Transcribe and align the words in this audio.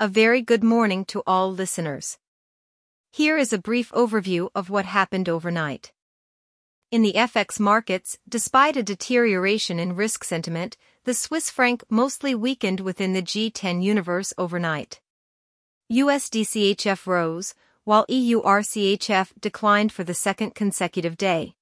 A 0.00 0.06
very 0.06 0.42
good 0.42 0.62
morning 0.62 1.04
to 1.06 1.24
all 1.26 1.52
listeners. 1.52 2.18
Here 3.10 3.36
is 3.36 3.52
a 3.52 3.58
brief 3.58 3.90
overview 3.90 4.48
of 4.54 4.70
what 4.70 4.84
happened 4.84 5.28
overnight. 5.28 5.90
In 6.92 7.02
the 7.02 7.14
FX 7.14 7.58
markets, 7.58 8.16
despite 8.28 8.76
a 8.76 8.84
deterioration 8.84 9.80
in 9.80 9.96
risk 9.96 10.22
sentiment, 10.22 10.76
the 11.02 11.14
Swiss 11.14 11.50
franc 11.50 11.82
mostly 11.90 12.32
weakened 12.32 12.78
within 12.78 13.12
the 13.12 13.24
G10 13.24 13.82
universe 13.82 14.32
overnight. 14.38 15.00
USD-CHF 15.92 17.04
rose, 17.08 17.56
while 17.82 18.06
EUR-CHF 18.08 19.32
declined 19.40 19.90
for 19.90 20.04
the 20.04 20.14
second 20.14 20.54
consecutive 20.54 21.16
day. 21.16 21.56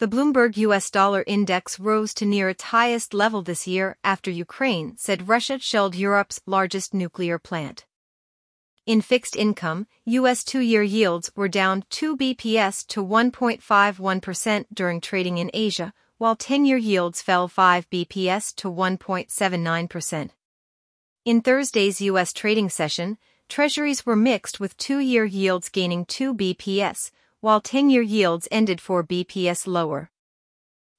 The 0.00 0.08
Bloomberg 0.08 0.56
US 0.56 0.90
dollar 0.90 1.22
index 1.26 1.78
rose 1.78 2.14
to 2.14 2.24
near 2.24 2.48
its 2.48 2.62
highest 2.62 3.12
level 3.12 3.42
this 3.42 3.66
year 3.66 3.98
after 4.02 4.30
Ukraine 4.30 4.96
said 4.96 5.28
Russia 5.28 5.58
shelled 5.58 5.94
Europe's 5.94 6.40
largest 6.46 6.94
nuclear 6.94 7.38
plant. 7.38 7.84
In 8.86 9.02
fixed 9.02 9.36
income, 9.36 9.86
US 10.06 10.42
two 10.42 10.60
year 10.60 10.82
yields 10.82 11.30
were 11.36 11.48
down 11.48 11.84
2 11.90 12.16
BPS 12.16 12.86
to 12.86 13.04
1.51% 13.04 14.64
during 14.72 15.02
trading 15.02 15.36
in 15.36 15.50
Asia, 15.52 15.92
while 16.16 16.34
10 16.34 16.64
year 16.64 16.78
yields 16.78 17.20
fell 17.20 17.46
5 17.46 17.90
BPS 17.90 18.54
to 18.54 18.68
1.79%. 18.68 20.30
In 21.26 21.42
Thursday's 21.42 22.00
US 22.00 22.32
trading 22.32 22.70
session, 22.70 23.18
Treasuries 23.50 24.06
were 24.06 24.16
mixed 24.16 24.60
with 24.60 24.78
two-year 24.78 25.26
yields 25.26 25.68
gaining 25.68 26.06
2 26.06 26.34
BPS, 26.34 27.10
while 27.40 27.60
10-year 27.60 28.02
yields 28.02 28.48
ended 28.50 28.80
4 28.80 29.04
BPS 29.04 29.66
lower. 29.66 30.10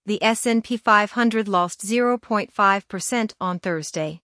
The 0.05 0.21
S&P 0.23 0.77
500 0.77 1.47
lost 1.47 1.81
0.5% 1.81 3.33
on 3.39 3.59
Thursday. 3.59 4.21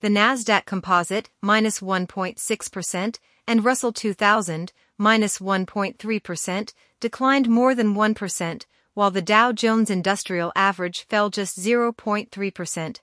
The 0.00 0.08
Nasdaq 0.08 0.64
Composite 0.66 1.30
minus 1.40 1.80
1.6% 1.80 3.18
and 3.46 3.64
Russell 3.64 3.92
2000 3.92 4.72
minus 4.98 5.38
1.3% 5.38 6.74
declined 7.00 7.48
more 7.48 7.74
than 7.74 7.94
1%, 7.94 8.66
while 8.94 9.10
the 9.10 9.22
Dow 9.22 9.52
Jones 9.52 9.90
Industrial 9.90 10.52
Average 10.54 11.04
fell 11.04 11.30
just 11.30 11.58
0.3%. 11.58 13.00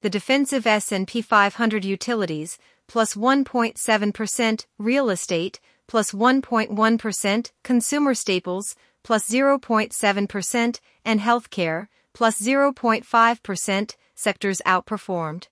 The 0.00 0.10
defensive 0.10 0.66
S&P 0.66 1.22
500 1.22 1.84
utilities 1.84 2.58
plus 2.86 3.14
1.7%, 3.14 4.66
real 4.78 5.10
estate, 5.10 5.60
plus 5.88 6.12
1.1%, 6.12 7.50
consumer 7.64 8.14
staples, 8.14 8.76
plus 9.02 9.28
0.7%, 9.28 10.80
and 11.04 11.20
healthcare, 11.20 11.88
plus 12.14 12.40
0.5%, 12.40 13.96
sectors 14.14 14.62
outperformed. 14.66 15.48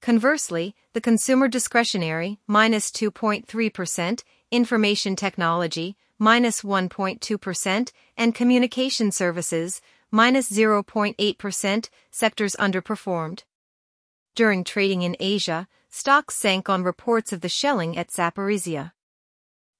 Conversely, 0.00 0.74
the 0.94 1.00
consumer 1.00 1.48
discretionary, 1.48 2.38
minus 2.46 2.90
2.3%, 2.90 4.22
information 4.50 5.16
technology, 5.16 5.96
minus 6.18 6.62
1.2%, 6.62 7.92
and 8.16 8.34
communication 8.34 9.10
services, 9.10 9.82
minus 10.10 10.50
0.8%, 10.50 11.88
sectors 12.10 12.56
underperformed. 12.56 13.42
During 14.34 14.64
trading 14.64 15.02
in 15.02 15.16
Asia, 15.20 15.68
stocks 15.88 16.36
sank 16.36 16.68
on 16.68 16.82
reports 16.82 17.32
of 17.32 17.40
the 17.40 17.48
shelling 17.48 17.98
at 17.98 18.08
Zaporizhia. 18.08 18.92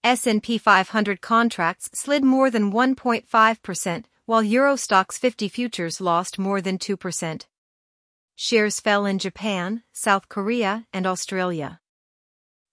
S&P 0.03 0.57
500 0.57 1.21
contracts 1.21 1.91
slid 1.93 2.25
more 2.25 2.51
than 2.51 2.73
1.5%, 2.73 4.05
while 4.25 4.43
Euro 4.43 4.75
Stoxx 4.75 5.19
50 5.19 5.49
futures 5.49 6.01
lost 6.01 6.39
more 6.39 6.63
than 6.63 6.79
2%. 6.79 7.47
Shares 8.35 8.81
fell 8.81 9.05
in 9.05 9.19
Japan, 9.19 9.83
South 9.93 10.31
Korea, 10.31 10.87
and 10.95 11.07
Australia. 11.07 11.81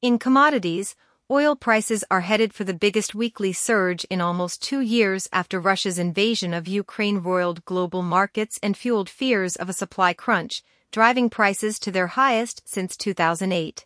In 0.01 0.19
commodities, 0.19 0.95
oil 1.29 1.57
prices 1.57 2.05
are 2.09 2.21
headed 2.21 2.53
for 2.53 2.63
the 2.63 2.73
biggest 2.73 3.13
weekly 3.13 3.51
surge 3.51 4.05
in 4.05 4.21
almost 4.21 4.63
two 4.63 4.79
years 4.79 5.27
after 5.33 5.59
Russia's 5.59 5.99
invasion 5.99 6.53
of 6.53 6.65
Ukraine 6.65 7.17
roiled 7.17 7.65
global 7.65 8.03
markets 8.03 8.57
and 8.63 8.77
fueled 8.77 9.09
fears 9.09 9.57
of 9.57 9.67
a 9.67 9.73
supply 9.73 10.13
crunch, 10.13 10.63
driving 10.93 11.29
prices 11.29 11.77
to 11.79 11.91
their 11.91 12.07
highest 12.07 12.61
since 12.65 12.95
2008. 12.95 13.85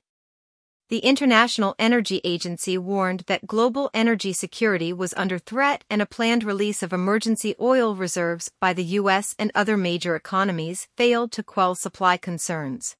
The 0.91 0.99
International 0.99 1.73
Energy 1.79 2.19
Agency 2.25 2.77
warned 2.77 3.21
that 3.27 3.47
global 3.47 3.89
energy 3.93 4.33
security 4.33 4.91
was 4.91 5.13
under 5.15 5.39
threat 5.39 5.85
and 5.89 6.01
a 6.01 6.05
planned 6.05 6.43
release 6.43 6.83
of 6.83 6.91
emergency 6.91 7.55
oil 7.61 7.95
reserves 7.95 8.51
by 8.59 8.73
the 8.73 8.83
US 8.99 9.33
and 9.39 9.53
other 9.55 9.77
major 9.77 10.17
economies 10.17 10.89
failed 10.97 11.31
to 11.31 11.43
quell 11.43 11.75
supply 11.75 12.17
concerns. 12.17 12.97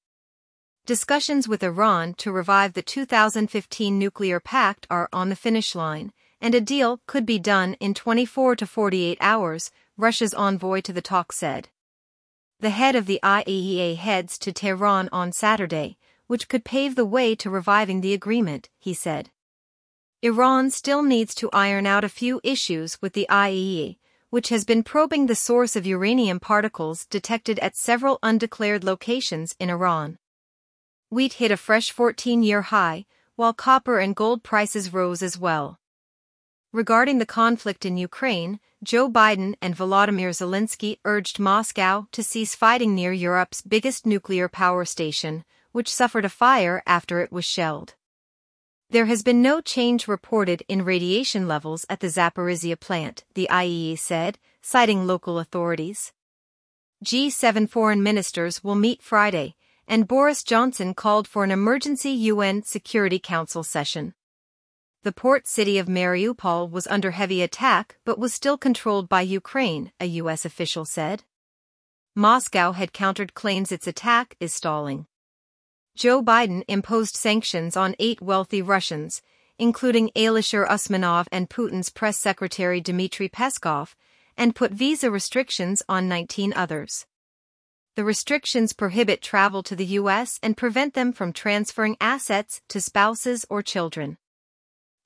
Discussions 0.85 1.49
with 1.49 1.61
Iran 1.63 2.13
to 2.19 2.31
revive 2.31 2.75
the 2.75 2.81
2015 2.81 3.99
nuclear 3.99 4.39
pact 4.39 4.87
are 4.89 5.09
on 5.11 5.27
the 5.27 5.35
finish 5.35 5.75
line, 5.75 6.13
and 6.39 6.55
a 6.55 6.61
deal 6.61 7.01
could 7.07 7.25
be 7.25 7.39
done 7.39 7.73
in 7.81 7.93
24 7.93 8.55
to 8.55 8.65
48 8.65 9.17
hours, 9.19 9.69
Russia's 9.97 10.33
envoy 10.33 10.79
to 10.79 10.93
the 10.93 11.01
talks 11.01 11.35
said. 11.39 11.67
The 12.61 12.69
head 12.69 12.95
of 12.95 13.05
the 13.05 13.19
IAEA 13.21 13.97
heads 13.97 14.37
to 14.37 14.53
Tehran 14.53 15.09
on 15.11 15.33
Saturday, 15.33 15.97
which 16.31 16.47
could 16.47 16.63
pave 16.63 16.95
the 16.95 17.03
way 17.03 17.35
to 17.35 17.49
reviving 17.49 17.99
the 17.99 18.13
agreement, 18.13 18.69
he 18.79 18.93
said. 18.93 19.29
Iran 20.21 20.71
still 20.71 21.03
needs 21.03 21.35
to 21.35 21.49
iron 21.51 21.85
out 21.85 22.05
a 22.05 22.15
few 22.21 22.39
issues 22.41 23.01
with 23.01 23.11
the 23.11 23.27
IAEA, 23.29 23.97
which 24.29 24.47
has 24.47 24.63
been 24.63 24.81
probing 24.81 25.25
the 25.25 25.35
source 25.35 25.75
of 25.75 25.85
uranium 25.85 26.39
particles 26.39 27.05
detected 27.07 27.59
at 27.59 27.75
several 27.75 28.17
undeclared 28.23 28.81
locations 28.81 29.57
in 29.59 29.69
Iran. 29.69 30.19
Wheat 31.09 31.33
hit 31.33 31.51
a 31.51 31.57
fresh 31.57 31.91
14 31.91 32.43
year 32.43 32.61
high, 32.61 33.05
while 33.35 33.51
copper 33.51 33.99
and 33.99 34.15
gold 34.15 34.41
prices 34.41 34.93
rose 34.93 35.21
as 35.21 35.37
well. 35.37 35.81
Regarding 36.71 37.17
the 37.17 37.25
conflict 37.25 37.85
in 37.85 37.97
Ukraine, 37.97 38.61
Joe 38.81 39.09
Biden 39.09 39.55
and 39.61 39.75
Volodymyr 39.75 40.29
Zelensky 40.29 40.99
urged 41.03 41.39
Moscow 41.39 42.07
to 42.13 42.23
cease 42.23 42.55
fighting 42.55 42.95
near 42.95 43.11
Europe's 43.11 43.61
biggest 43.61 44.05
nuclear 44.05 44.47
power 44.47 44.85
station, 44.85 45.43
which 45.71 45.93
suffered 45.93 46.25
a 46.25 46.29
fire 46.29 46.81
after 46.85 47.21
it 47.21 47.31
was 47.31 47.45
shelled. 47.45 47.95
There 48.89 49.05
has 49.05 49.23
been 49.23 49.41
no 49.41 49.61
change 49.61 50.07
reported 50.07 50.63
in 50.67 50.83
radiation 50.83 51.47
levels 51.47 51.85
at 51.89 52.01
the 52.01 52.07
Zaporizhia 52.07 52.79
plant, 52.79 53.23
the 53.35 53.47
IAEA 53.49 53.97
said, 53.97 54.37
citing 54.61 55.07
local 55.07 55.39
authorities. 55.39 56.11
G7 57.05 57.69
foreign 57.69 58.03
ministers 58.03 58.63
will 58.63 58.75
meet 58.75 59.01
Friday, 59.01 59.55
and 59.87 60.07
Boris 60.07 60.43
Johnson 60.43 60.93
called 60.93 61.27
for 61.27 61.43
an 61.43 61.51
emergency 61.51 62.11
UN 62.11 62.63
Security 62.63 63.17
Council 63.17 63.63
session. 63.63 64.13
The 65.03 65.11
port 65.11 65.47
city 65.47 65.79
of 65.79 65.87
Mariupol 65.87 66.69
was 66.69 66.85
under 66.85 67.11
heavy 67.11 67.41
attack 67.41 67.97
but 68.05 68.19
was 68.19 68.33
still 68.33 68.57
controlled 68.57 69.09
by 69.09 69.21
Ukraine, 69.21 69.91
a 69.99 70.05
U.S. 70.05 70.45
official 70.45 70.85
said. 70.85 71.23
Moscow 72.13 72.73
had 72.73 72.93
countered 72.93 73.33
claims 73.33 73.71
its 73.71 73.87
attack 73.87 74.35
is 74.39 74.53
stalling. 74.53 75.07
Joe 76.01 76.23
Biden 76.23 76.63
imposed 76.67 77.15
sanctions 77.15 77.77
on 77.77 77.95
eight 77.99 78.23
wealthy 78.23 78.59
Russians, 78.59 79.21
including 79.59 80.09
Alisher 80.15 80.67
Usmanov 80.67 81.27
and 81.31 81.47
Putin's 81.47 81.91
press 81.91 82.17
secretary 82.17 82.81
Dmitry 82.81 83.29
Peskov, 83.29 83.93
and 84.35 84.55
put 84.55 84.71
visa 84.71 85.11
restrictions 85.11 85.83
on 85.87 86.07
19 86.07 86.53
others. 86.55 87.05
The 87.95 88.03
restrictions 88.03 88.73
prohibit 88.73 89.21
travel 89.21 89.61
to 89.61 89.75
the 89.75 89.85
U.S. 90.01 90.39
and 90.41 90.57
prevent 90.57 90.95
them 90.95 91.13
from 91.13 91.33
transferring 91.33 91.97
assets 92.01 92.61
to 92.69 92.81
spouses 92.81 93.45
or 93.47 93.61
children. 93.61 94.17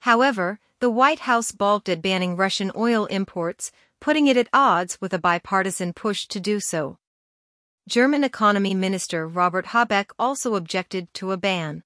However, 0.03 0.61
the 0.79 0.89
White 0.89 1.19
House 1.28 1.51
balked 1.51 1.89
at 1.89 2.01
banning 2.01 2.38
Russian 2.38 2.72
oil 2.73 3.05
imports, 3.07 3.69
putting 4.00 4.28
it 4.28 4.38
at 4.38 4.47
odds 4.53 5.01
with 5.01 5.13
a 5.13 5.19
bipartisan 5.19 5.91
push 5.91 6.25
to 6.28 6.39
do 6.39 6.61
so. 6.61 7.00
German 7.88 8.23
Economy 8.23 8.73
Minister 8.73 9.28
Robert 9.28 9.68
Habeck 9.68 10.09
also 10.18 10.56
objected 10.56 11.13
to 11.13 11.31
a 11.31 11.38
ban. 11.38 11.84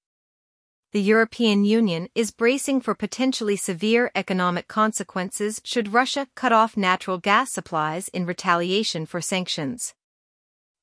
The 0.93 1.01
European 1.01 1.65
Union 1.65 2.07
is 2.15 2.31
bracing 2.31 2.79
for 2.79 2.95
potentially 2.95 3.57
severe 3.57 4.09
economic 4.15 4.69
consequences 4.69 5.59
should 5.65 5.91
Russia 5.91 6.29
cut 6.35 6.53
off 6.53 6.77
natural 6.77 7.17
gas 7.17 7.51
supplies 7.51 8.07
in 8.07 8.25
retaliation 8.25 9.05
for 9.05 9.19
sanctions. 9.19 9.93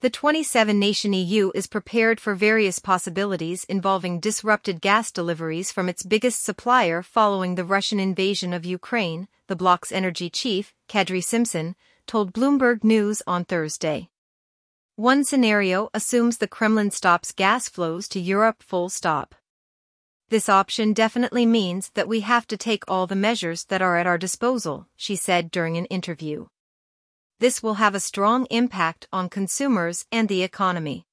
The 0.03 0.11
27 0.11 0.79
nation 0.79 1.15
EU 1.15 1.51
is 1.55 1.67
prepared 1.67 2.21
for 2.21 2.35
various 2.35 2.79
possibilities 2.79 3.65
involving 3.65 4.21
disrupted 4.21 4.83
gas 4.83 5.11
deliveries 5.11 5.73
from 5.73 5.89
its 5.89 6.03
biggest 6.03 6.45
supplier 6.45 7.03
following 7.03 7.55
the 7.55 7.65
Russian 7.65 7.99
invasion 7.99 8.53
of 8.53 8.67
Ukraine, 8.67 9.29
the 9.47 9.57
bloc's 9.57 9.93
energy 9.93 10.29
chief, 10.29 10.75
Kadri 10.91 11.25
Simson, 11.25 11.75
told 12.07 12.35
Bloomberg 12.35 12.85
News 12.85 13.23
on 13.27 13.47
Thursday. 13.47 14.11
One 14.97 15.25
scenario 15.25 15.89
assumes 15.95 16.39
the 16.39 16.49
Kremlin 16.49 16.91
stops 16.91 17.33
gas 17.33 17.69
flows 17.69 18.09
to 18.09 18.21
Europe 18.21 18.63
full 18.63 18.89
stop. 18.89 19.35
This 20.29 20.49
option 20.49 20.93
definitely 20.93 21.47
means 21.47 21.91
that 21.95 22.09
we 22.09 22.21
have 22.21 22.47
to 22.49 22.57
take 22.57 22.83
all 22.89 23.07
the 23.07 23.15
measures 23.15 23.65
that 23.67 23.81
are 23.81 23.97
at 23.97 24.07
our 24.07 24.19
disposal, 24.19 24.89
she 24.97 25.15
said 25.15 25.51
during 25.51 25.77
an 25.77 25.85
interview 25.87 26.47
this 27.39 27.63
will 27.63 27.75
have 27.75 27.95
a 27.95 28.01
strong 28.01 28.47
impact 28.47 29.07
on 29.13 29.29
consumers 29.29 30.07
and 30.11 30.29
the 30.29 30.43
economy. 30.43 31.07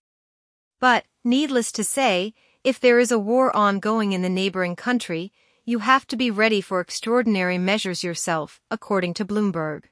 But, 0.80 1.06
needless 1.24 1.72
to 1.74 1.84
say, 1.84 2.34
If 2.64 2.80
there 2.80 3.00
is 3.00 3.12
a 3.12 3.20
war 3.20 3.54
ongoing 3.54 4.14
in 4.14 4.22
the 4.22 4.30
neighboring 4.30 4.78
country, 4.78 5.34
you 5.66 5.80
have 5.80 6.08
to 6.08 6.16
be 6.16 6.32
ready 6.32 6.62
for 6.62 6.80
extraordinary 6.80 7.58
measures 7.58 8.04
yourself, 8.04 8.62
according 8.72 9.16
to 9.16 9.26
Bloomberg. 9.26 9.84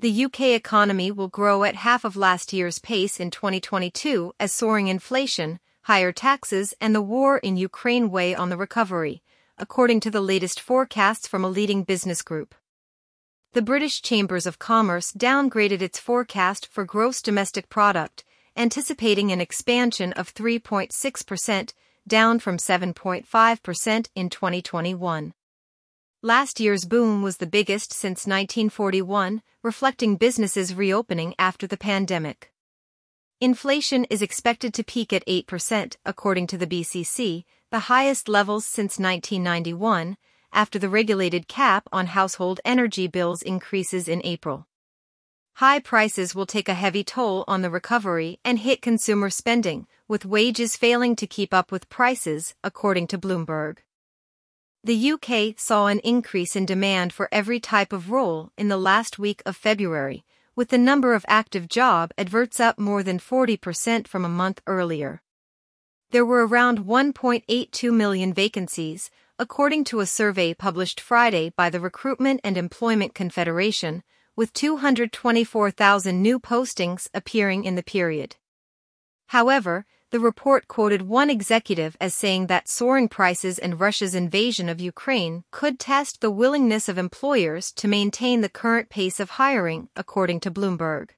The 0.00 0.24
UK 0.26 0.40
economy 0.40 1.10
will 1.10 1.28
grow 1.28 1.64
at 1.64 1.74
half 1.74 2.04
of 2.04 2.16
last 2.16 2.52
year's 2.52 2.78
pace 2.78 3.18
in 3.18 3.30
2022 3.30 4.32
as 4.38 4.52
soaring 4.52 4.86
inflation, 4.86 5.58
higher 5.82 6.12
taxes, 6.12 6.72
and 6.80 6.94
the 6.94 7.02
war 7.02 7.38
in 7.38 7.56
Ukraine 7.56 8.08
weigh 8.10 8.34
on 8.34 8.48
the 8.48 8.56
recovery, 8.56 9.22
according 9.58 9.98
to 10.00 10.10
the 10.10 10.20
latest 10.20 10.60
forecasts 10.60 11.26
from 11.26 11.44
a 11.44 11.48
leading 11.48 11.82
business 11.82 12.22
group. 12.22 12.54
The 13.54 13.62
British 13.62 14.00
Chambers 14.00 14.46
of 14.46 14.60
Commerce 14.60 15.12
downgraded 15.12 15.82
its 15.82 15.98
forecast 15.98 16.66
for 16.66 16.84
gross 16.84 17.20
domestic 17.20 17.68
product 17.68 18.22
anticipating 18.58 19.30
an 19.30 19.40
expansion 19.40 20.12
of 20.14 20.34
3.6%, 20.34 21.72
down 22.06 22.38
from 22.40 22.56
7.5% 22.56 24.08
in 24.14 24.28
2021. 24.28 25.32
Last 26.22 26.58
year's 26.58 26.84
boom 26.84 27.22
was 27.22 27.36
the 27.36 27.46
biggest 27.46 27.92
since 27.92 28.26
1941, 28.26 29.40
reflecting 29.62 30.16
businesses 30.16 30.74
reopening 30.74 31.32
after 31.38 31.64
the 31.68 31.76
pandemic. 31.76 32.52
Inflation 33.40 34.02
is 34.06 34.20
expected 34.20 34.74
to 34.74 34.82
peak 34.82 35.12
at 35.12 35.24
8%, 35.26 35.94
according 36.04 36.48
to 36.48 36.58
the 36.58 36.66
BCC, 36.66 37.44
the 37.70 37.86
highest 37.86 38.28
levels 38.28 38.66
since 38.66 38.98
1991, 38.98 40.16
after 40.52 40.76
the 40.76 40.88
regulated 40.88 41.46
cap 41.46 41.88
on 41.92 42.08
household 42.08 42.58
energy 42.64 43.06
bills 43.06 43.40
increases 43.40 44.08
in 44.08 44.20
April. 44.24 44.66
High 45.54 45.78
prices 45.78 46.34
will 46.34 46.46
take 46.46 46.68
a 46.68 46.74
heavy 46.74 47.04
toll 47.04 47.44
on 47.46 47.62
the 47.62 47.70
recovery 47.70 48.40
and 48.44 48.58
hit 48.58 48.82
consumer 48.82 49.30
spending, 49.30 49.86
with 50.08 50.26
wages 50.26 50.74
failing 50.74 51.14
to 51.14 51.28
keep 51.28 51.54
up 51.54 51.70
with 51.70 51.88
prices, 51.88 52.56
according 52.64 53.06
to 53.06 53.18
Bloomberg. 53.18 53.76
The 54.84 55.12
UK 55.12 55.58
saw 55.58 55.86
an 55.86 55.98
increase 56.00 56.54
in 56.54 56.64
demand 56.64 57.12
for 57.12 57.28
every 57.32 57.58
type 57.58 57.92
of 57.92 58.10
role 58.10 58.52
in 58.56 58.68
the 58.68 58.76
last 58.76 59.18
week 59.18 59.42
of 59.44 59.56
February, 59.56 60.24
with 60.54 60.68
the 60.68 60.78
number 60.78 61.14
of 61.14 61.24
active 61.28 61.68
job 61.68 62.12
adverts 62.16 62.60
up 62.60 62.78
more 62.78 63.02
than 63.02 63.18
40% 63.18 64.06
from 64.06 64.24
a 64.24 64.28
month 64.28 64.60
earlier. 64.66 65.22
There 66.10 66.24
were 66.24 66.46
around 66.46 66.86
1.82 66.86 67.92
million 67.92 68.32
vacancies, 68.32 69.10
according 69.38 69.84
to 69.84 70.00
a 70.00 70.06
survey 70.06 70.54
published 70.54 71.00
Friday 71.00 71.52
by 71.56 71.70
the 71.70 71.80
Recruitment 71.80 72.40
and 72.42 72.56
Employment 72.56 73.14
Confederation, 73.14 74.02
with 74.34 74.52
224,000 74.52 76.22
new 76.22 76.40
postings 76.40 77.08
appearing 77.12 77.64
in 77.64 77.74
the 77.74 77.82
period. 77.82 78.36
However, 79.26 79.86
the 80.10 80.20
report 80.20 80.68
quoted 80.68 81.02
one 81.02 81.28
executive 81.28 81.96
as 82.00 82.14
saying 82.14 82.46
that 82.46 82.68
soaring 82.68 83.08
prices 83.08 83.58
and 83.58 83.78
Russia's 83.78 84.14
invasion 84.14 84.68
of 84.68 84.80
Ukraine 84.80 85.44
could 85.50 85.78
test 85.78 86.20
the 86.20 86.30
willingness 86.30 86.88
of 86.88 86.96
employers 86.96 87.72
to 87.72 87.88
maintain 87.88 88.40
the 88.40 88.48
current 88.48 88.88
pace 88.88 89.20
of 89.20 89.30
hiring, 89.30 89.88
according 89.94 90.40
to 90.40 90.50
Bloomberg. 90.50 91.10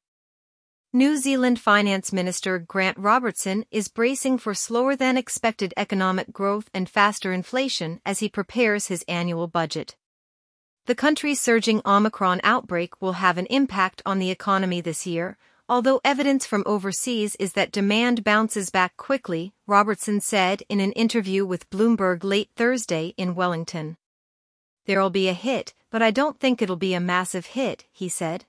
New 0.93 1.17
Zealand 1.17 1.61
Finance 1.61 2.13
Minister 2.13 2.59
Grant 2.59 2.99
Robertson 2.99 3.65
is 3.71 3.87
bracing 3.87 4.39
for 4.39 4.55
slower 4.55 4.97
than 4.97 5.17
expected 5.17 5.73
economic 5.77 6.33
growth 6.33 6.69
and 6.75 6.91
faster 6.91 7.33
inflation 7.33 8.01
as 8.05 8.19
he 8.19 8.29
prepares 8.29 8.89
his 8.89 9.05
annual 9.07 9.47
budget. 9.47 9.97
The 10.87 10.97
country's 10.97 11.41
surging 11.41 11.81
Omicron 11.87 12.41
outbreak 12.43 13.01
will 13.01 13.13
have 13.13 13.39
an 13.39 13.47
impact 13.47 14.03
on 14.05 14.19
the 14.19 14.33
economy 14.33 14.81
this 14.81 15.07
year, 15.07 15.39
although 15.71 16.01
evidence 16.05 16.45
from 16.45 16.65
overseas 16.67 17.37
is 17.37 17.53
that 17.53 17.71
demand 17.71 18.25
bounces 18.25 18.71
back 18.71 18.97
quickly, 18.97 19.55
Robertson 19.69 20.21
said 20.21 20.65
in 20.69 20.81
an 20.81 20.91
interview 20.93 21.47
with 21.47 21.71
Bloomberg 21.71 22.25
late 22.25 22.51
Thursday 22.57 23.15
in 23.17 23.37
Wellington. 23.37 23.97
There'll 24.87 25.11
be 25.11 25.29
a 25.29 25.33
hit, 25.33 25.73
but 25.89 26.03
I 26.03 26.11
don't 26.11 26.41
think 26.41 26.61
it'll 26.61 26.75
be 26.75 26.93
a 26.93 26.99
massive 26.99 27.47
hit, 27.47 27.87
he 27.93 28.09
said. 28.09 28.47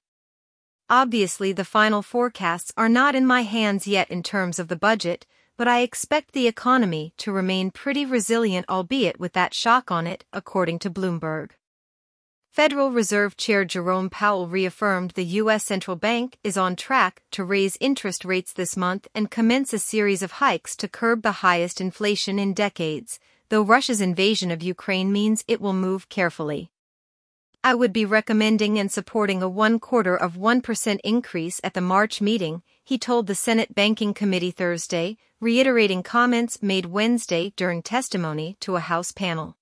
Obviously, 0.89 1.51
the 1.53 1.63
final 1.63 2.01
forecasts 2.01 2.73
are 2.75 2.89
not 2.89 3.13
in 3.13 3.27
my 3.27 3.43
hands 3.43 3.85
yet 3.85 4.09
in 4.09 4.23
terms 4.23 4.57
of 4.57 4.67
the 4.67 4.75
budget, 4.75 5.27
but 5.57 5.67
I 5.67 5.81
expect 5.81 6.31
the 6.31 6.47
economy 6.47 7.13
to 7.17 7.31
remain 7.31 7.69
pretty 7.69 8.03
resilient, 8.03 8.65
albeit 8.67 9.19
with 9.19 9.33
that 9.33 9.53
shock 9.53 9.91
on 9.91 10.07
it, 10.07 10.25
according 10.33 10.79
to 10.79 10.89
Bloomberg. 10.89 11.51
Federal 12.51 12.91
Reserve 12.91 13.37
Chair 13.37 13.63
Jerome 13.63 14.09
Powell 14.09 14.45
reaffirmed 14.45 15.11
the 15.11 15.23
U.S. 15.39 15.63
central 15.63 15.95
bank 15.95 16.37
is 16.43 16.57
on 16.57 16.75
track 16.75 17.21
to 17.31 17.45
raise 17.45 17.77
interest 17.79 18.25
rates 18.25 18.51
this 18.51 18.75
month 18.75 19.07
and 19.15 19.31
commence 19.31 19.71
a 19.71 19.79
series 19.79 20.21
of 20.21 20.33
hikes 20.33 20.75
to 20.75 20.89
curb 20.89 21.21
the 21.21 21.39
highest 21.43 21.79
inflation 21.79 22.37
in 22.37 22.53
decades, 22.53 23.19
though 23.47 23.61
Russia's 23.61 24.01
invasion 24.01 24.51
of 24.51 24.61
Ukraine 24.61 25.13
means 25.13 25.45
it 25.47 25.61
will 25.61 25.71
move 25.71 26.09
carefully. 26.09 26.73
I 27.63 27.73
would 27.73 27.93
be 27.93 28.03
recommending 28.03 28.77
and 28.77 28.91
supporting 28.91 29.41
a 29.41 29.47
one 29.47 29.79
quarter 29.79 30.17
of 30.17 30.33
1% 30.33 30.99
increase 31.05 31.61
at 31.63 31.73
the 31.73 31.79
March 31.79 32.19
meeting, 32.19 32.63
he 32.83 32.97
told 32.97 33.27
the 33.27 33.33
Senate 33.33 33.73
Banking 33.73 34.13
Committee 34.13 34.51
Thursday, 34.51 35.15
reiterating 35.39 36.03
comments 36.03 36.61
made 36.61 36.87
Wednesday 36.87 37.53
during 37.55 37.81
testimony 37.81 38.57
to 38.59 38.75
a 38.75 38.81
House 38.81 39.13
panel. 39.13 39.55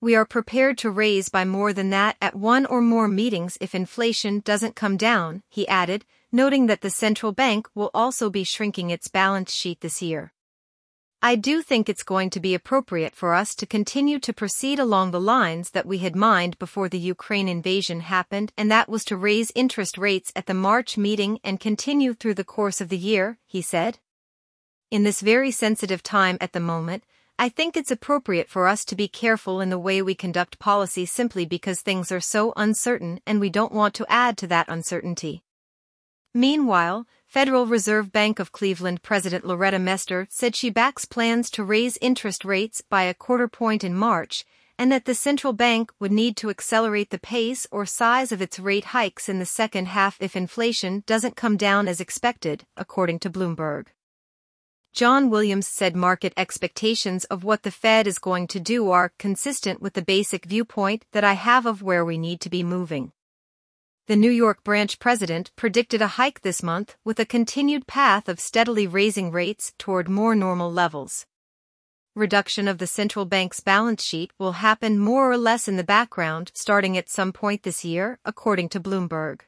We 0.00 0.14
are 0.14 0.24
prepared 0.24 0.78
to 0.78 0.90
raise 0.90 1.28
by 1.28 1.44
more 1.44 1.72
than 1.72 1.90
that 1.90 2.16
at 2.22 2.36
one 2.36 2.66
or 2.66 2.80
more 2.80 3.08
meetings 3.08 3.58
if 3.60 3.74
inflation 3.74 4.38
doesn't 4.40 4.76
come 4.76 4.96
down, 4.96 5.42
he 5.48 5.66
added, 5.66 6.04
noting 6.30 6.66
that 6.66 6.82
the 6.82 6.90
central 6.90 7.32
bank 7.32 7.68
will 7.74 7.90
also 7.92 8.30
be 8.30 8.44
shrinking 8.44 8.90
its 8.90 9.08
balance 9.08 9.52
sheet 9.52 9.80
this 9.80 10.00
year. 10.00 10.32
I 11.20 11.34
do 11.34 11.62
think 11.62 11.88
it's 11.88 12.04
going 12.04 12.30
to 12.30 12.38
be 12.38 12.54
appropriate 12.54 13.16
for 13.16 13.34
us 13.34 13.56
to 13.56 13.66
continue 13.66 14.20
to 14.20 14.32
proceed 14.32 14.78
along 14.78 15.10
the 15.10 15.20
lines 15.20 15.70
that 15.70 15.84
we 15.84 15.98
had 15.98 16.14
mined 16.14 16.56
before 16.60 16.88
the 16.88 16.96
Ukraine 16.96 17.48
invasion 17.48 17.98
happened, 17.98 18.52
and 18.56 18.70
that 18.70 18.88
was 18.88 19.04
to 19.06 19.16
raise 19.16 19.50
interest 19.56 19.98
rates 19.98 20.30
at 20.36 20.46
the 20.46 20.54
March 20.54 20.96
meeting 20.96 21.40
and 21.42 21.58
continue 21.58 22.14
through 22.14 22.34
the 22.34 22.44
course 22.44 22.80
of 22.80 22.88
the 22.88 22.96
year, 22.96 23.38
he 23.46 23.60
said. 23.60 23.98
In 24.92 25.02
this 25.02 25.20
very 25.20 25.50
sensitive 25.50 26.04
time 26.04 26.38
at 26.40 26.52
the 26.52 26.60
moment, 26.60 27.02
I 27.40 27.48
think 27.48 27.76
it's 27.76 27.92
appropriate 27.92 28.48
for 28.48 28.66
us 28.66 28.84
to 28.86 28.96
be 28.96 29.06
careful 29.06 29.60
in 29.60 29.70
the 29.70 29.78
way 29.78 30.02
we 30.02 30.16
conduct 30.16 30.58
policy 30.58 31.06
simply 31.06 31.46
because 31.46 31.80
things 31.80 32.10
are 32.10 32.20
so 32.20 32.52
uncertain 32.56 33.20
and 33.24 33.38
we 33.38 33.48
don't 33.48 33.70
want 33.70 33.94
to 33.94 34.06
add 34.08 34.36
to 34.38 34.48
that 34.48 34.68
uncertainty. 34.68 35.44
Meanwhile, 36.34 37.06
Federal 37.28 37.66
Reserve 37.66 38.10
Bank 38.10 38.40
of 38.40 38.50
Cleveland 38.50 39.02
President 39.02 39.46
Loretta 39.46 39.78
Mester 39.78 40.26
said 40.28 40.56
she 40.56 40.68
backs 40.68 41.04
plans 41.04 41.48
to 41.50 41.62
raise 41.62 41.96
interest 42.00 42.44
rates 42.44 42.80
by 42.80 43.04
a 43.04 43.14
quarter 43.14 43.46
point 43.46 43.84
in 43.84 43.94
March 43.94 44.44
and 44.76 44.90
that 44.90 45.04
the 45.04 45.14
central 45.14 45.52
bank 45.52 45.92
would 46.00 46.12
need 46.12 46.36
to 46.38 46.50
accelerate 46.50 47.10
the 47.10 47.18
pace 47.20 47.68
or 47.70 47.86
size 47.86 48.32
of 48.32 48.42
its 48.42 48.58
rate 48.58 48.86
hikes 48.86 49.28
in 49.28 49.38
the 49.38 49.46
second 49.46 49.86
half 49.86 50.20
if 50.20 50.34
inflation 50.34 51.04
doesn't 51.06 51.36
come 51.36 51.56
down 51.56 51.86
as 51.86 52.00
expected, 52.00 52.64
according 52.76 53.20
to 53.20 53.30
Bloomberg. 53.30 53.86
John 54.92 55.30
Williams 55.30 55.68
said 55.68 55.94
market 55.94 56.32
expectations 56.36 57.24
of 57.24 57.44
what 57.44 57.62
the 57.62 57.70
Fed 57.70 58.06
is 58.06 58.18
going 58.18 58.46
to 58.48 58.58
do 58.58 58.90
are 58.90 59.12
consistent 59.18 59.80
with 59.80 59.94
the 59.94 60.02
basic 60.02 60.44
viewpoint 60.44 61.04
that 61.12 61.24
I 61.24 61.34
have 61.34 61.66
of 61.66 61.82
where 61.82 62.04
we 62.04 62.18
need 62.18 62.40
to 62.40 62.50
be 62.50 62.62
moving. 62.62 63.12
The 64.08 64.16
New 64.16 64.30
York 64.30 64.64
branch 64.64 64.98
president 64.98 65.52
predicted 65.54 66.00
a 66.00 66.16
hike 66.18 66.40
this 66.40 66.62
month 66.62 66.96
with 67.04 67.20
a 67.20 67.26
continued 67.26 67.86
path 67.86 68.28
of 68.28 68.40
steadily 68.40 68.86
raising 68.86 69.30
rates 69.30 69.74
toward 69.78 70.08
more 70.08 70.34
normal 70.34 70.72
levels. 70.72 71.26
Reduction 72.16 72.66
of 72.66 72.78
the 72.78 72.86
central 72.86 73.26
bank's 73.26 73.60
balance 73.60 74.02
sheet 74.02 74.32
will 74.38 74.52
happen 74.52 74.98
more 74.98 75.30
or 75.30 75.36
less 75.36 75.68
in 75.68 75.76
the 75.76 75.84
background 75.84 76.50
starting 76.54 76.96
at 76.96 77.10
some 77.10 77.32
point 77.32 77.62
this 77.62 77.84
year, 77.84 78.18
according 78.24 78.70
to 78.70 78.80
Bloomberg. 78.80 79.42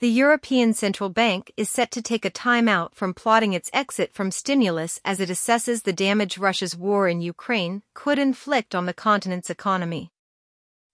The 0.00 0.08
European 0.08 0.72
Central 0.72 1.10
Bank 1.10 1.52
is 1.58 1.68
set 1.68 1.90
to 1.90 2.00
take 2.00 2.24
a 2.24 2.30
timeout 2.30 2.94
from 2.94 3.12
plotting 3.12 3.52
its 3.52 3.68
exit 3.74 4.14
from 4.14 4.30
stimulus 4.30 4.98
as 5.04 5.20
it 5.20 5.28
assesses 5.28 5.82
the 5.82 5.92
damage 5.92 6.38
Russia's 6.38 6.74
war 6.74 7.06
in 7.06 7.20
Ukraine 7.20 7.82
could 7.92 8.18
inflict 8.18 8.74
on 8.74 8.86
the 8.86 8.94
continent's 8.94 9.50
economy. 9.50 10.10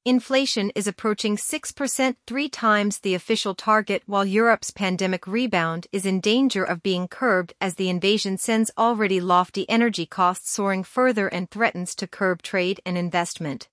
Inflation 0.04 0.72
is 0.74 0.88
approaching 0.88 1.36
6%, 1.36 2.16
three 2.26 2.48
times 2.48 2.98
the 2.98 3.14
official 3.14 3.54
target, 3.54 4.02
while 4.06 4.24
Europe's 4.24 4.72
pandemic 4.72 5.24
rebound 5.28 5.86
is 5.92 6.04
in 6.04 6.18
danger 6.18 6.64
of 6.64 6.82
being 6.82 7.06
curbed 7.06 7.54
as 7.60 7.76
the 7.76 7.88
invasion 7.88 8.36
sends 8.36 8.72
already 8.76 9.20
lofty 9.20 9.70
energy 9.70 10.06
costs 10.06 10.50
soaring 10.50 10.82
further 10.82 11.28
and 11.28 11.48
threatens 11.48 11.94
to 11.94 12.08
curb 12.08 12.42
trade 12.42 12.80
and 12.84 12.98
investment. 12.98 13.68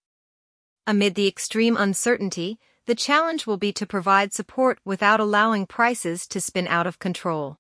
Amid 0.86 1.16
the 1.16 1.28
extreme 1.28 1.76
uncertainty, 1.76 2.60
the 2.86 2.96
challenge 2.96 3.48
will 3.48 3.58
be 3.58 3.72
to 3.72 3.86
provide 3.86 4.34
support 4.34 4.80
without 4.84 5.20
allowing 5.20 5.66
prices 5.66 6.28
to 6.28 6.42
spin 6.42 6.68
out 6.68 6.86
of 6.86 7.00
control. 7.00 7.58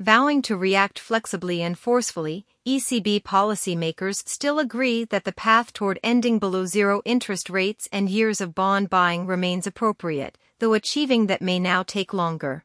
Vowing 0.00 0.42
to 0.42 0.56
react 0.56 0.98
flexibly 0.98 1.62
and 1.62 1.78
forcefully, 1.78 2.44
ECB 2.66 3.22
policymakers 3.22 4.26
still 4.26 4.58
agree 4.58 5.04
that 5.04 5.24
the 5.24 5.32
path 5.32 5.72
toward 5.72 6.00
ending 6.02 6.38
below 6.38 6.64
zero 6.64 7.02
interest 7.04 7.50
rates 7.50 7.88
and 7.92 8.08
years 8.08 8.40
of 8.40 8.54
bond 8.54 8.90
buying 8.90 9.26
remains 9.26 9.66
appropriate, 9.66 10.38
though 10.58 10.74
achieving 10.74 11.26
that 11.26 11.42
may 11.42 11.58
now 11.60 11.82
take 11.82 12.12
longer. 12.12 12.64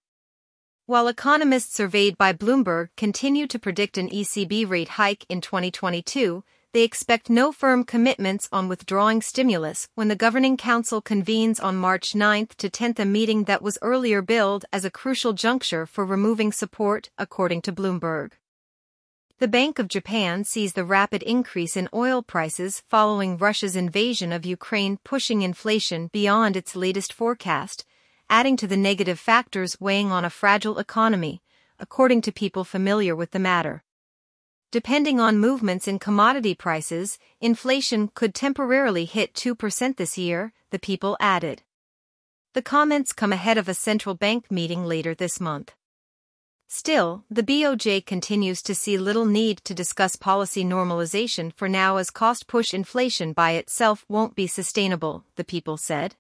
While 0.88 1.10
economists 1.10 1.76
surveyed 1.76 2.18
by 2.18 2.32
Bloomberg 2.32 2.90
continue 2.96 3.46
to 3.48 3.60
predict 3.60 3.98
an 3.98 4.10
ECB 4.10 4.68
rate 4.68 4.90
hike 4.90 5.26
in 5.28 5.42
2022, 5.42 6.44
they 6.74 6.84
expect 6.84 7.30
no 7.30 7.52
firm 7.52 7.84
commitments 7.84 8.50
on 8.52 8.68
withdrawing 8.68 9.22
stimulus 9.22 9.88
when 9.96 10.10
the 10.10 10.16
Governing 10.16 10.58
Council 10.58 11.02
convenes 11.02 11.60
on 11.60 11.76
March 11.76 12.14
9 12.14 12.48
to 12.58 12.70
10 12.70 12.96
a 12.98 13.06
meeting 13.06 13.46
that 13.46 13.62
was 13.62 13.78
earlier 13.82 14.22
billed 14.22 14.66
as 14.74 14.84
a 14.84 14.92
crucial 14.92 15.34
juncture 15.34 15.86
for 15.86 16.06
removing 16.06 16.52
support, 16.52 17.10
according 17.18 17.62
to 17.62 17.72
Bloomberg. 17.72 18.34
The 19.40 19.48
Bank 19.48 19.78
of 19.78 19.88
Japan 19.88 20.44
sees 20.44 20.74
the 20.74 20.84
rapid 20.84 21.22
increase 21.22 21.78
in 21.78 21.90
oil 21.94 22.24
prices 22.24 22.82
following 22.88 23.38
Russia's 23.38 23.76
invasion 23.76 24.32
of 24.32 24.48
Ukraine 24.48 24.98
pushing 25.04 25.44
inflation 25.44 26.10
beyond 26.12 26.58
its 26.58 26.76
latest 26.76 27.14
forecast, 27.14 27.86
adding 28.30 28.58
to 28.58 28.68
the 28.68 28.76
negative 28.76 29.20
factors 29.20 29.80
weighing 29.80 30.12
on 30.12 30.26
a 30.26 30.32
fragile 30.32 30.80
economy, 30.80 31.44
according 31.80 32.22
to 32.22 32.32
people 32.32 32.64
familiar 32.64 33.16
with 33.16 33.30
the 33.30 33.40
matter. 33.40 33.84
Depending 34.70 35.18
on 35.18 35.38
movements 35.38 35.88
in 35.88 35.98
commodity 35.98 36.54
prices, 36.54 37.18
inflation 37.40 38.10
could 38.14 38.36
temporarily 38.36 39.06
hit 39.06 39.34
2% 39.34 39.96
this 39.96 40.18
year, 40.18 40.52
the 40.72 40.80
people 40.80 41.16
added. 41.22 41.64
The 42.54 42.62
comments 42.62 43.14
come 43.14 43.32
ahead 43.32 43.58
of 43.58 43.70
a 43.70 43.74
central 43.74 44.14
bank 44.14 44.52
meeting 44.52 44.84
later 44.84 45.16
this 45.16 45.40
month. 45.40 45.74
Still, 46.68 47.24
the 47.30 47.44
BOJ 47.44 48.06
continues 48.06 48.62
to 48.64 48.76
see 48.76 48.98
little 48.98 49.26
need 49.26 49.60
to 49.60 49.74
discuss 49.74 50.18
policy 50.18 50.66
normalization 50.66 51.54
for 51.54 51.70
now 51.70 51.96
as 51.96 52.10
cost 52.10 52.46
push 52.46 52.74
inflation 52.74 53.32
by 53.32 53.52
itself 53.52 54.04
won't 54.10 54.36
be 54.36 54.48
sustainable, 54.48 55.24
the 55.38 55.46
people 55.46 55.78
said. 55.78 56.16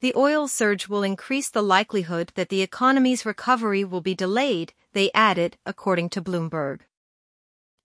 The 0.00 0.14
oil 0.16 0.48
surge 0.48 0.88
will 0.88 1.02
increase 1.02 1.50
the 1.50 1.62
likelihood 1.62 2.32
that 2.36 2.48
the 2.48 2.62
economy's 2.62 3.26
recovery 3.26 3.84
will 3.84 4.00
be 4.00 4.14
delayed, 4.14 4.72
they 4.94 5.10
added, 5.12 5.58
according 5.66 6.08
to 6.10 6.22
Bloomberg. 6.22 6.80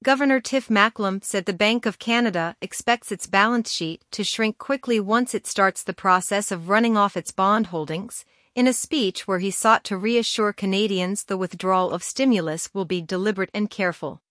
Governor 0.06 0.40
Tiff 0.40 0.70
Macklem 0.70 1.20
said 1.24 1.48
the 1.48 1.52
Bank 1.52 1.88
of 1.88 1.98
Canada 1.98 2.56
expects 2.62 3.12
its 3.12 3.26
balance 3.26 3.72
sheet 3.72 4.04
to 4.12 4.24
shrink 4.24 4.60
quickly 4.60 5.00
once 5.00 5.34
it 5.34 5.48
starts 5.48 5.82
the 5.82 5.96
process 5.96 6.52
of 6.52 6.70
running 6.70 6.96
off 6.96 7.18
its 7.18 7.32
bond 7.32 7.66
holdings, 7.66 8.24
in 8.54 8.68
a 8.68 8.74
speech 8.74 9.28
where 9.28 9.40
he 9.40 9.50
sought 9.50 9.84
to 9.86 9.98
reassure 9.98 10.54
Canadians 10.54 11.24
the 11.24 11.38
withdrawal 11.38 11.90
of 11.90 12.04
stimulus 12.04 12.72
will 12.72 12.86
be 12.86 13.02
deliberate 13.02 13.50
and 13.52 13.72
careful. 13.72 14.22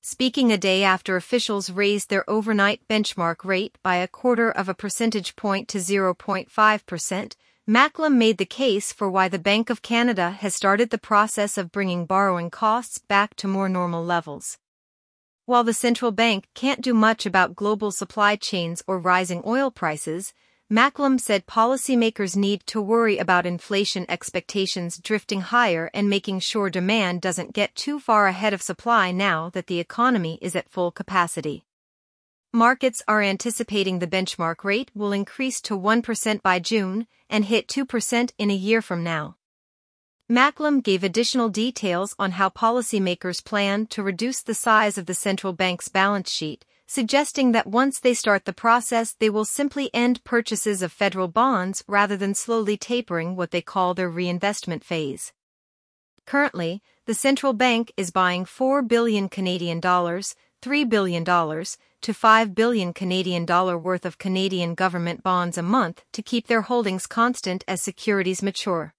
Speaking 0.00 0.50
a 0.50 0.58
day 0.58 0.82
after 0.82 1.14
officials 1.14 1.70
raised 1.70 2.10
their 2.10 2.28
overnight 2.28 2.80
benchmark 2.88 3.44
rate 3.44 3.78
by 3.84 3.98
a 3.98 4.08
quarter 4.08 4.50
of 4.50 4.68
a 4.68 4.74
percentage 4.74 5.36
point 5.36 5.68
to 5.68 5.78
0.5%, 5.78 7.36
Macklem 7.68 8.18
made 8.18 8.38
the 8.38 8.44
case 8.44 8.92
for 8.92 9.08
why 9.08 9.28
the 9.28 9.38
Bank 9.38 9.70
of 9.70 9.80
Canada 9.80 10.32
has 10.32 10.56
started 10.56 10.90
the 10.90 10.98
process 10.98 11.56
of 11.56 11.70
bringing 11.70 12.04
borrowing 12.04 12.50
costs 12.50 12.98
back 12.98 13.36
to 13.36 13.46
more 13.46 13.68
normal 13.68 14.04
levels. 14.04 14.58
While 15.48 15.64
the 15.64 15.72
central 15.72 16.10
bank 16.12 16.46
can't 16.52 16.82
do 16.82 16.92
much 16.92 17.24
about 17.24 17.56
global 17.56 17.90
supply 17.90 18.36
chains 18.36 18.82
or 18.86 18.98
rising 18.98 19.42
oil 19.46 19.70
prices, 19.70 20.34
Macklem 20.68 21.18
said 21.18 21.46
policymakers 21.46 22.36
need 22.36 22.66
to 22.66 22.82
worry 22.82 23.16
about 23.16 23.46
inflation 23.46 24.04
expectations 24.10 24.98
drifting 24.98 25.40
higher 25.40 25.90
and 25.94 26.10
making 26.10 26.40
sure 26.40 26.68
demand 26.68 27.22
doesn't 27.22 27.54
get 27.54 27.74
too 27.74 27.98
far 27.98 28.26
ahead 28.26 28.52
of 28.52 28.60
supply 28.60 29.10
now 29.10 29.48
that 29.54 29.68
the 29.68 29.80
economy 29.80 30.38
is 30.42 30.54
at 30.54 30.68
full 30.68 30.90
capacity. 30.90 31.64
Markets 32.52 33.02
are 33.08 33.22
anticipating 33.22 34.00
the 34.00 34.06
benchmark 34.06 34.64
rate 34.64 34.90
will 34.94 35.12
increase 35.12 35.62
to 35.62 35.78
1% 35.78 36.42
by 36.42 36.58
June 36.58 37.06
and 37.30 37.46
hit 37.46 37.68
2% 37.68 38.32
in 38.36 38.50
a 38.50 38.54
year 38.54 38.82
from 38.82 39.02
now. 39.02 39.38
Macklem 40.30 40.82
gave 40.82 41.02
additional 41.02 41.48
details 41.48 42.14
on 42.18 42.32
how 42.32 42.50
policymakers 42.50 43.44
plan 43.44 43.86
to 43.86 44.02
reduce 44.02 44.42
the 44.42 44.54
size 44.54 44.98
of 44.98 45.06
the 45.06 45.14
central 45.14 45.52
bank's 45.52 45.88
balance 45.88 46.30
sheet 46.30 46.64
suggesting 46.88 47.52
that 47.52 47.66
once 47.66 48.00
they 48.00 48.14
start 48.14 48.46
the 48.46 48.52
process, 48.52 49.12
they 49.12 49.28
will 49.28 49.44
simply 49.44 49.90
end 49.92 50.24
purchases 50.24 50.80
of 50.80 50.90
federal 50.90 51.28
bonds 51.28 51.84
rather 51.86 52.16
than 52.16 52.34
slowly 52.34 52.78
tapering 52.78 53.36
what 53.36 53.50
they 53.50 53.60
call 53.60 53.92
their 53.92 54.08
reinvestment 54.08 54.82
phase. 54.82 55.32
Currently, 56.24 56.82
the 57.04 57.14
central 57.14 57.52
bank 57.52 57.92
is 57.96 58.10
buying 58.10 58.46
4 58.46 58.82
billion 58.82 59.28
Canadian 59.28 59.80
dollars, 59.80 60.34
3 60.62 60.84
billion 60.84 61.24
dollars 61.24 61.76
to 62.00 62.14
5 62.14 62.54
billion 62.54 62.92
Canadian 62.94 63.44
dollar 63.44 63.76
worth 63.78 64.06
of 64.06 64.18
Canadian 64.18 64.74
government 64.74 65.22
bonds 65.22 65.58
a 65.58 65.62
month 65.62 66.04
to 66.12 66.22
keep 66.22 66.46
their 66.46 66.62
holdings 66.62 67.06
constant 67.06 67.64
as 67.68 67.82
securities 67.82 68.42
mature. 68.42 68.94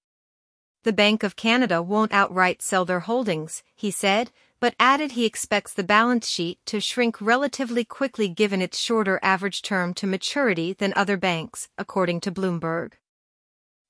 The 0.90 0.94
Bank 0.94 1.22
of 1.22 1.36
Canada 1.36 1.84
won't 1.84 2.12
outright 2.12 2.64
sell 2.64 2.84
their 2.84 3.02
holdings, 3.02 3.62
he 3.76 3.92
said, 3.92 4.32
but 4.60 4.74
added 4.80 5.12
he 5.12 5.24
expects 5.24 5.72
the 5.72 5.84
balance 5.84 6.28
sheet 6.28 6.58
to 6.66 6.80
shrink 6.80 7.22
relatively 7.22 7.86
quickly 7.86 8.28
given 8.28 8.60
its 8.60 8.80
shorter 8.80 9.20
average 9.22 9.62
term 9.62 9.94
to 9.94 10.08
maturity 10.08 10.74
than 10.74 10.92
other 10.96 11.16
banks, 11.16 11.70
according 11.78 12.22
to 12.22 12.32
Bloomberg. 12.32 12.94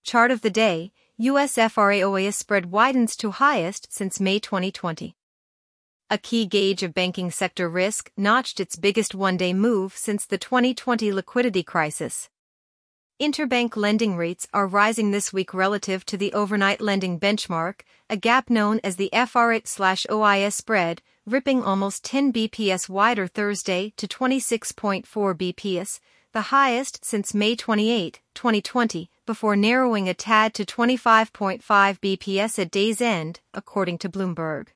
Chart 0.04 0.30
of 0.30 0.42
the 0.42 0.50
day, 0.50 0.92
US 1.16 1.58
FRA 1.58 2.34
spread 2.34 2.66
widens 2.66 3.16
to 3.16 3.32
highest 3.32 3.94
since 3.94 4.20
May 4.20 4.38
2020. 4.38 5.16
A 6.10 6.18
key 6.18 6.46
gauge 6.46 6.84
of 6.84 6.94
banking 6.94 7.32
sector 7.32 7.70
risk 7.70 8.12
notched 8.18 8.60
its 8.60 8.76
biggest 8.76 9.16
one-day 9.16 9.54
move 9.54 9.96
since 9.96 10.26
the 10.26 10.38
2020 10.38 11.14
liquidity 11.14 11.64
crisis. 11.64 12.30
Interbank 13.22 13.76
lending 13.76 14.16
rates 14.16 14.48
are 14.54 14.66
rising 14.66 15.12
this 15.12 15.34
week 15.34 15.54
relative 15.54 16.06
to 16.06 16.16
the 16.16 16.32
overnight 16.32 16.80
lending 16.80 17.20
benchmark, 17.20 17.82
a 18.10 18.16
gap 18.16 18.50
known 18.50 18.80
as 18.82 18.96
the 18.96 19.10
FRA/OIS 19.12 20.56
spread, 20.56 21.02
ripping 21.26 21.62
almost 21.62 22.06
10 22.06 22.32
bps 22.32 22.88
wider 22.88 23.28
Thursday 23.28 23.92
to 23.98 24.08
26.4 24.08 25.04
bps, 25.36 26.00
the 26.32 26.44
highest 26.44 27.04
since 27.04 27.34
May 27.34 27.58
28, 27.58 28.22
2020, 28.36 29.10
before 29.26 29.58
narrowing 29.58 30.08
a 30.08 30.14
tad 30.14 30.54
to 30.54 30.64
25.5 30.64 31.62
bps 32.00 32.58
at 32.58 32.72
day's 32.72 33.02
end, 33.02 33.42
according 33.54 33.98
to 33.98 34.08
Bloomberg. 34.08 34.68